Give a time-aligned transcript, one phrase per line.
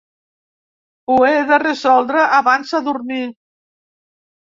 [1.11, 3.21] Ho he de resoldre abans de dormir.